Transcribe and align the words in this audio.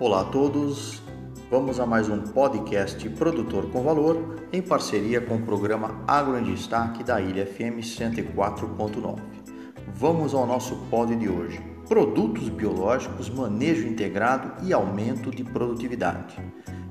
Olá 0.00 0.20
a 0.20 0.24
todos, 0.26 1.02
vamos 1.50 1.80
a 1.80 1.84
mais 1.84 2.08
um 2.08 2.20
podcast 2.20 3.08
Produtor 3.10 3.68
com 3.72 3.82
Valor 3.82 4.46
em 4.52 4.62
parceria 4.62 5.20
com 5.20 5.34
o 5.34 5.42
programa 5.42 6.04
Agro 6.06 6.38
em 6.38 6.44
Destaque 6.44 7.02
da 7.02 7.20
Ilha 7.20 7.44
FM 7.44 7.82
104.9. 7.82 9.18
Vamos 9.92 10.34
ao 10.34 10.46
nosso 10.46 10.76
pod 10.88 11.16
de 11.16 11.28
hoje: 11.28 11.60
Produtos 11.88 12.48
biológicos, 12.48 13.28
manejo 13.28 13.88
integrado 13.88 14.64
e 14.64 14.72
aumento 14.72 15.32
de 15.32 15.42
produtividade. 15.42 16.36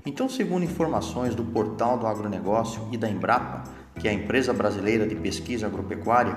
Então, 0.05 0.28
segundo 0.28 0.66
informações 0.66 1.34
do 1.34 1.46
portal 1.46 1.98
do 1.98 2.08
agronegócio 2.08 2.89
e 2.92 2.98
da 2.98 3.10
Embrapa, 3.10 3.64
que 3.98 4.10
é 4.10 4.12
a 4.12 4.14
empresa 4.14 4.52
brasileira 4.52 5.08
de 5.08 5.16
pesquisa 5.16 5.68
agropecuária, 5.68 6.36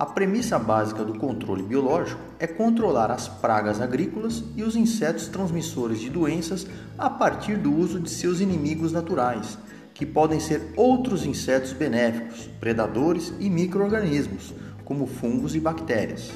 a 0.00 0.06
premissa 0.06 0.58
básica 0.58 1.04
do 1.04 1.18
controle 1.18 1.62
biológico 1.62 2.22
é 2.38 2.46
controlar 2.46 3.10
as 3.10 3.28
pragas 3.28 3.82
agrícolas 3.82 4.42
e 4.56 4.62
os 4.62 4.74
insetos 4.74 5.28
transmissores 5.28 6.00
de 6.00 6.08
doenças 6.08 6.66
a 6.96 7.10
partir 7.10 7.58
do 7.58 7.70
uso 7.70 8.00
de 8.00 8.08
seus 8.08 8.40
inimigos 8.40 8.92
naturais, 8.92 9.58
que 9.92 10.06
podem 10.06 10.40
ser 10.40 10.72
outros 10.74 11.26
insetos 11.26 11.74
benéficos, 11.74 12.48
predadores 12.58 13.34
e 13.38 13.50
microorganismos, 13.50 14.54
como 14.86 15.06
fungos 15.06 15.54
e 15.54 15.60
bactérias. 15.60 16.30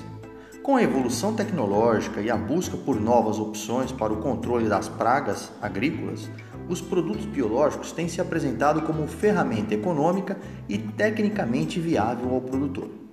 Com 0.62 0.77
a 0.77 0.83
evolução 0.83 1.35
tecnológica 1.35 2.21
e 2.21 2.30
a 2.30 2.37
busca 2.37 2.77
por 2.77 3.01
novas 3.01 3.38
opções 3.38 3.91
para 3.91 4.12
o 4.12 4.19
controle 4.21 4.69
das 4.69 4.91
pragas 4.91 5.51
agrícolas, 5.62 6.29
os 6.69 6.83
produtos 6.83 7.24
biológicos 7.24 7.93
têm 7.93 8.09
se 8.09 8.21
apresentado 8.21 8.83
como 8.83 9.07
ferramenta 9.07 9.73
econômica 9.73 10.37
e 10.69 10.77
tecnicamente 10.77 11.80
viável 11.80 12.35
ao 12.35 12.43
produtor. 12.43 13.05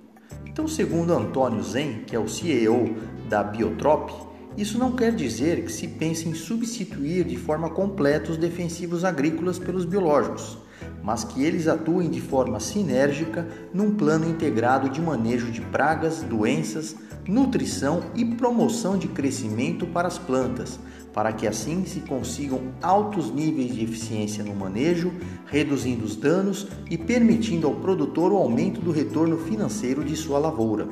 Então, 0.52 0.68
segundo 0.68 1.14
Antônio 1.14 1.62
Zen, 1.62 2.02
que 2.06 2.14
é 2.14 2.18
o 2.18 2.28
CEO 2.28 2.94
da 3.26 3.42
Biotrop, 3.42 4.10
isso 4.54 4.76
não 4.78 4.92
quer 4.92 5.14
dizer 5.14 5.64
que 5.64 5.72
se 5.72 5.88
pense 5.88 6.28
em 6.28 6.34
substituir 6.34 7.24
de 7.24 7.38
forma 7.38 7.70
completa 7.70 8.30
os 8.30 8.36
defensivos 8.36 9.02
agrícolas 9.02 9.58
pelos 9.58 9.86
biológicos, 9.86 10.58
mas 11.02 11.24
que 11.24 11.42
eles 11.42 11.66
atuem 11.66 12.08
de 12.08 12.20
forma 12.20 12.60
sinérgica 12.60 13.46
num 13.74 13.94
plano 13.94 14.28
integrado 14.28 14.88
de 14.88 15.00
manejo 15.00 15.50
de 15.50 15.60
pragas, 15.60 16.22
doenças, 16.22 16.94
nutrição 17.26 18.02
e 18.14 18.24
promoção 18.24 18.96
de 18.96 19.08
crescimento 19.08 19.86
para 19.86 20.08
as 20.08 20.18
plantas, 20.18 20.78
para 21.12 21.32
que 21.32 21.46
assim 21.46 21.84
se 21.84 22.00
consigam 22.00 22.60
altos 22.80 23.30
níveis 23.30 23.74
de 23.74 23.84
eficiência 23.84 24.42
no 24.42 24.54
manejo, 24.54 25.12
reduzindo 25.46 26.04
os 26.04 26.16
danos 26.16 26.66
e 26.90 26.96
permitindo 26.96 27.66
ao 27.66 27.74
produtor 27.74 28.32
o 28.32 28.36
aumento 28.36 28.80
do 28.80 28.90
retorno 28.90 29.36
financeiro 29.38 30.04
de 30.04 30.16
sua 30.16 30.38
lavoura. 30.38 30.88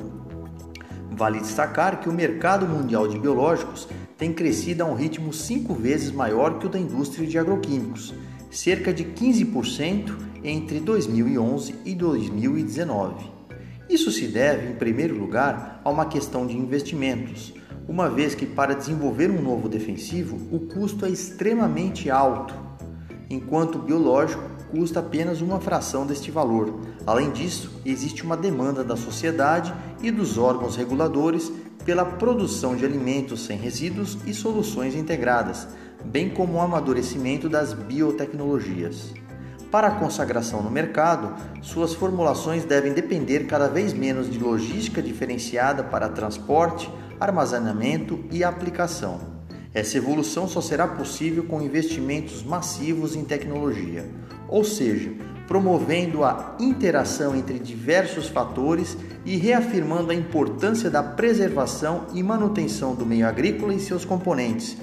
Vale 1.11 1.39
destacar 1.39 1.99
que 1.99 2.09
o 2.09 2.13
mercado 2.13 2.65
mundial 2.65 3.07
de 3.07 3.19
biológicos 3.19 3.87
tem 4.17 4.31
crescido 4.31 4.83
a 4.83 4.85
um 4.85 4.93
ritmo 4.93 5.33
cinco 5.33 5.73
vezes 5.73 6.11
maior 6.11 6.57
que 6.57 6.67
o 6.67 6.69
da 6.69 6.79
indústria 6.79 7.27
de 7.27 7.37
agroquímicos, 7.37 8.13
cerca 8.51 8.93
de 8.93 9.05
15% 9.05 10.15
entre 10.43 10.79
2011 10.79 11.75
e 11.85 11.95
2019. 11.95 13.31
Isso 13.89 14.11
se 14.11 14.27
deve, 14.27 14.71
em 14.71 14.75
primeiro 14.75 15.17
lugar, 15.17 15.81
a 15.83 15.89
uma 15.89 16.05
questão 16.05 16.45
de 16.45 16.55
investimentos, 16.55 17.53
uma 17.87 18.09
vez 18.09 18.35
que 18.35 18.45
para 18.45 18.75
desenvolver 18.75 19.31
um 19.31 19.41
novo 19.41 19.67
defensivo 19.67 20.37
o 20.51 20.59
custo 20.59 21.05
é 21.05 21.09
extremamente 21.09 22.09
alto, 22.09 22.53
enquanto 23.29 23.75
o 23.75 23.81
biológico 23.81 24.43
custa 24.69 24.99
apenas 24.99 25.41
uma 25.41 25.59
fração 25.59 26.05
deste 26.05 26.31
valor. 26.31 26.79
Além 27.05 27.31
disso, 27.31 27.81
existe 27.85 28.23
uma 28.23 28.37
demanda 28.37 28.83
da 28.83 28.95
sociedade 28.95 29.73
e 30.01 30.09
dos 30.09 30.37
órgãos 30.37 30.75
reguladores 30.75 31.51
pela 31.83 32.05
produção 32.05 32.75
de 32.75 32.85
alimentos 32.85 33.45
sem 33.45 33.57
resíduos 33.57 34.17
e 34.25 34.33
soluções 34.33 34.95
integradas, 34.95 35.67
bem 36.05 36.29
como 36.29 36.53
o 36.53 36.61
amadurecimento 36.61 37.47
das 37.47 37.73
biotecnologias. 37.73 39.13
Para 39.71 39.87
a 39.87 39.91
consagração 39.91 40.61
no 40.61 40.69
mercado, 40.69 41.33
suas 41.61 41.93
formulações 41.93 42.65
devem 42.65 42.91
depender 42.91 43.45
cada 43.45 43.69
vez 43.69 43.93
menos 43.93 44.29
de 44.29 44.37
logística 44.37 45.01
diferenciada 45.01 45.81
para 45.81 46.09
transporte, 46.09 46.91
armazenamento 47.17 48.19
e 48.29 48.43
aplicação. 48.43 49.19
Essa 49.73 49.97
evolução 49.97 50.45
só 50.45 50.59
será 50.59 50.85
possível 50.85 51.45
com 51.45 51.61
investimentos 51.61 52.43
massivos 52.43 53.15
em 53.15 53.23
tecnologia, 53.23 54.09
ou 54.49 54.65
seja, 54.65 55.13
promovendo 55.47 56.25
a 56.25 56.57
interação 56.59 57.33
entre 57.33 57.57
diversos 57.57 58.27
fatores 58.27 58.97
e 59.25 59.37
reafirmando 59.37 60.11
a 60.11 60.15
importância 60.15 60.89
da 60.89 61.01
preservação 61.01 62.07
e 62.13 62.21
manutenção 62.21 62.93
do 62.93 63.05
meio 63.05 63.25
agrícola 63.25 63.73
e 63.73 63.79
seus 63.79 64.03
componentes 64.03 64.77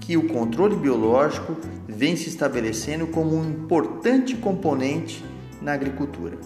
que 0.00 0.16
o 0.16 0.26
controle 0.28 0.76
biológico 0.76 1.56
vem 1.88 2.14
se 2.16 2.28
estabelecendo 2.28 3.06
como 3.06 3.36
um 3.36 3.44
importante 3.44 4.36
componente 4.36 5.24
na 5.60 5.72
agricultura. 5.72 6.38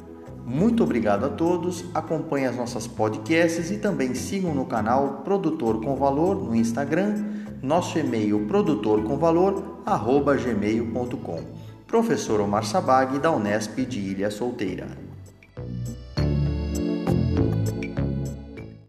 Muito 0.45 0.83
obrigado 0.83 1.25
a 1.25 1.29
todos, 1.29 1.85
acompanhem 1.93 2.47
as 2.47 2.57
nossas 2.57 2.87
podcasts 2.87 3.71
e 3.71 3.77
também 3.77 4.15
sigam 4.15 4.55
no 4.55 4.65
canal 4.65 5.21
Produtor 5.25 5.83
com 5.83 5.95
Valor 5.97 6.37
no 6.37 6.55
Instagram, 6.55 7.23
nosso 7.63 7.99
e-mail 7.99 8.47
produtorcomvalor@gmail.com. 8.47 11.41
Professor 11.87 12.41
Omar 12.41 12.65
Sabag 12.65 13.19
da 13.19 13.31
Unesp 13.31 13.85
de 13.85 13.99
Ilha 13.99 14.31
Solteira. 14.31 15.08